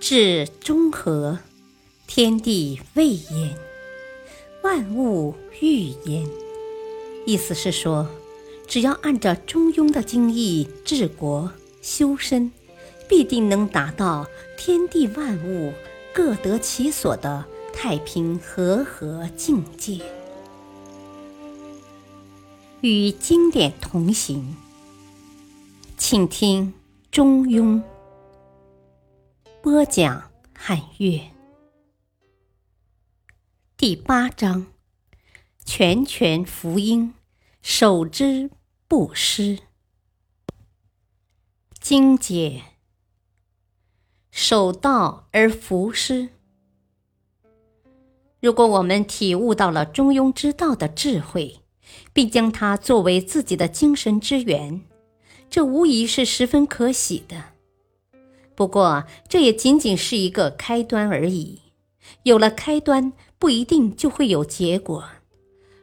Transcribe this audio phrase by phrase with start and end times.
[0.00, 1.38] 至中和，
[2.06, 3.56] 天地未焉，
[4.62, 6.26] 万物欲焉。
[7.26, 8.08] 意思是说，
[8.66, 12.50] 只要按照中庸的经义治国修身，
[13.08, 14.26] 必定能达到
[14.56, 15.72] 天地万物
[16.14, 20.00] 各得其所的太平和合境界。
[22.80, 24.56] 与经典同行，
[25.96, 26.66] 请听
[27.10, 27.74] 《中庸》
[29.70, 30.30] 播讲。
[30.56, 31.20] 汉乐
[33.76, 34.68] 第八章：
[35.62, 37.12] 拳拳服膺，
[37.60, 38.50] 守之
[38.88, 39.58] 不失。
[41.78, 42.62] 精解：
[44.30, 46.30] 守道而服师。
[48.40, 51.60] 如果我们体悟到了中庸之道的智慧，
[52.14, 54.80] 并将它作为自己的精神之源，
[55.50, 57.57] 这无疑是十分可喜的。
[58.58, 61.60] 不过，这也仅仅是一个开端而已。
[62.24, 65.04] 有了开端，不一定就会有结果，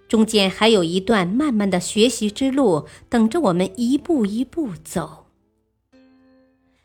[0.09, 5.27] 中间还有一段漫漫的学习之路等着我们一步一步走。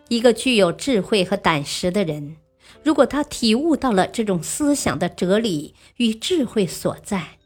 [0.07, 2.37] 一个具有智慧和胆识的人，
[2.85, 7.39] 如果他体悟到了这种思想的哲理与智慧所在，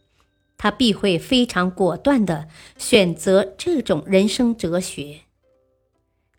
[0.58, 5.20] 他必会非常果断地选择这种人生哲学。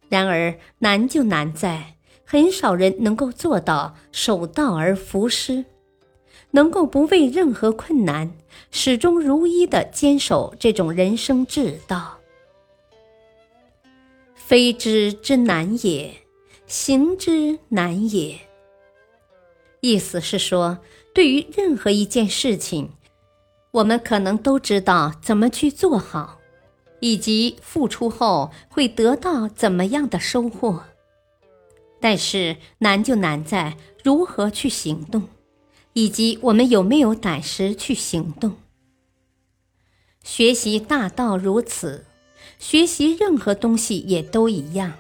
[0.08, 1.95] 然而难就难在，
[2.26, 5.64] 很少人能够做到守道而服师，
[6.52, 8.32] 能够不畏任何困难，
[8.72, 12.18] 始终如一地坚守这种人生之道。
[14.34, 16.14] 非之之难也，
[16.68, 18.38] 行之难也。
[19.80, 20.80] 意思是说，
[21.14, 22.90] 对于任何一件事情。
[23.72, 26.40] 我们可能都知道怎么去做好，
[27.02, 30.82] 以及付出后会得到怎么样的收获，
[32.06, 35.28] 但是难就难在如何去行动，
[35.94, 38.58] 以及我们有没有胆识去行动。
[40.24, 42.06] 学习大道如此，
[42.60, 44.94] 学习任何东西也都一样。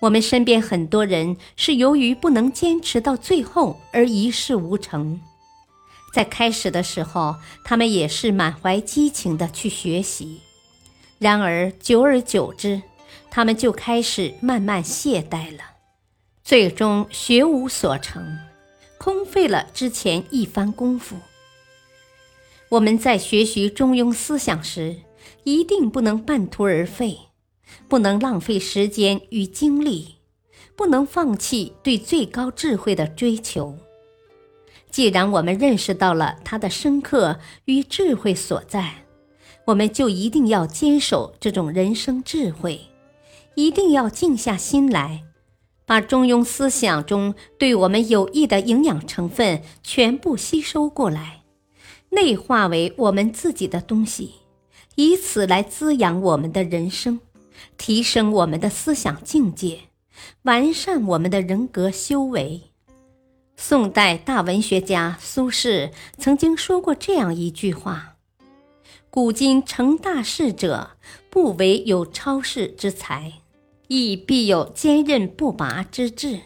[0.00, 5.20] 我们身边很多人是由于不能坚持到最后而一事无成。
[6.12, 10.40] 在开始的时候，他们也是满怀激情的去学习，
[11.20, 12.82] 然而久而久之，
[13.30, 15.62] 他们就开始慢慢懈怠了，
[16.52, 18.38] 最终学无所成，
[18.98, 21.16] 空费了之前一番功夫。
[22.68, 24.96] 我们在学习中庸思想时，
[25.44, 27.18] 一定不能半途而废，
[27.88, 30.16] 不能浪费时间与精力，
[30.76, 33.78] 不能放弃对最高智慧的追求。
[34.90, 39.06] 既然我们认识到了它的深刻与智慧所在，
[39.64, 42.78] 我们就一定要坚守这种人生智慧，
[43.54, 45.24] 一定要静下心来，
[45.92, 51.42] 把中庸思想中对我们有益的营养成分全部吸收过来，
[52.08, 54.36] 内化为我们自己的东西，
[54.94, 57.20] 以此来滋养我们的人生，
[57.76, 59.80] 提升我们的思想境界，
[60.44, 62.62] 完善我们的人格修为。
[63.58, 68.16] 宋代大文学家苏轼曾经说过这样一句话
[69.10, 70.92] ：“古今成大事者，
[71.28, 73.41] 不惟有超世之才，
[73.92, 76.40] 亦必有坚韧不拔之志。”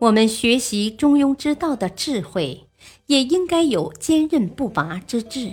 [0.00, 2.66] 我们学习中庸之道的智慧，
[3.06, 5.52] 也应该有坚韧不拔之志，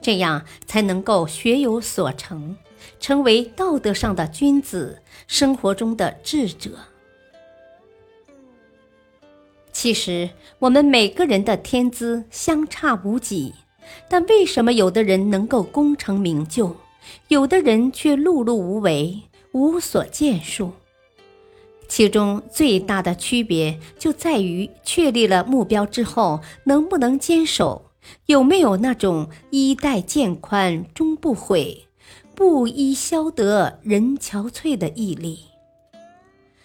[0.00, 2.56] 这样才能够学有所成，
[3.00, 6.78] 成为道德上的君子，生活中的智者。
[9.72, 10.30] 其实
[10.60, 13.52] 我们每个人的天资相差无几，
[14.08, 16.76] 但为什么有的人能够功成名就，
[17.26, 19.20] 有的人却碌碌无为、
[19.54, 20.72] 无所建树？
[21.86, 27.92] 其中最大的区别就在于确立了目标之后能不能坚守，
[28.26, 31.86] 有没有那种衣带渐宽终不悔，
[32.34, 35.44] 布衣消得人憔悴的毅力。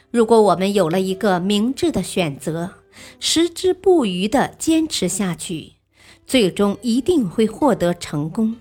[0.10, 2.72] 如果我们有了一个明智的选择，
[3.20, 5.74] 矢志不渝地坚持下去，
[6.26, 8.56] 最终一定会获得成功。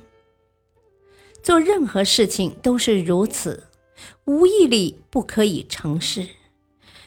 [1.43, 3.68] 做任何事情都是如此，
[4.25, 6.29] 无毅力不可以成事。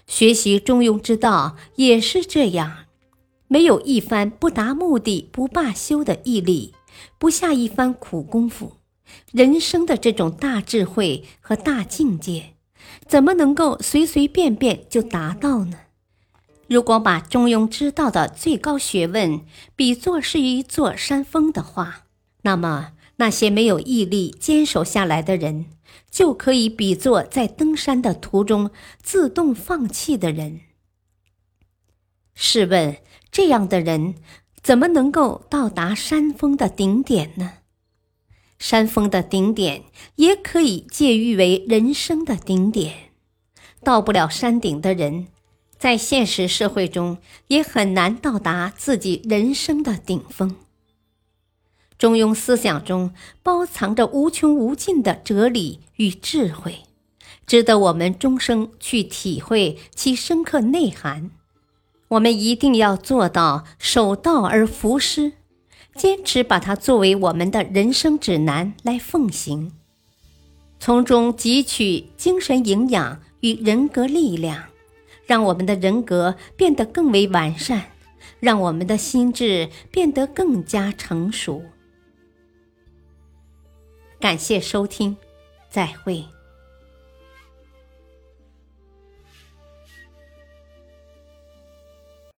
[0.07, 2.85] 学习中庸之道也是这样，
[3.47, 6.73] 没有一番不达目的不罢休的毅力，
[7.17, 8.73] 不下一番苦功夫，
[9.31, 12.55] 人生的这种大智慧和大境界，
[13.07, 15.77] 怎么能够随随便便就达到呢？
[16.67, 19.41] 如果把中庸之道的最高学问
[19.75, 22.05] 比作是一座山峰的话，
[22.43, 25.65] 那么那些没有毅力坚守下来的人，
[26.09, 28.71] 就可以比作在登山的途中
[29.01, 30.61] 自动放弃的人。
[32.33, 32.97] 试问，
[33.31, 34.15] 这样的人
[34.61, 37.53] 怎么能够到达山峰的顶点呢？
[38.57, 39.83] 山峰的顶点
[40.15, 43.11] 也可以借喻为人生的顶点。
[43.83, 45.27] 到不了山顶的人，
[45.79, 47.17] 在现实社会中
[47.47, 50.55] 也很难到达自己人生的顶峰。
[52.01, 53.13] 中庸思想中
[53.44, 56.80] 包藏着无穷无尽的哲理与智慧，
[57.45, 61.30] 值得我们终生去体会其深刻内涵。
[62.07, 65.33] 我们一定要做到守道而服师，
[65.94, 69.71] 坚持把它作为我们的人生指南来奉行，
[70.80, 74.63] 从中汲取精神营养与人格力量，
[75.27, 77.92] 让我们的人格变得更为完善，
[78.39, 81.63] 让我们的心智变得更加成熟。
[84.21, 85.18] 感谢收听，
[85.68, 86.23] 再会。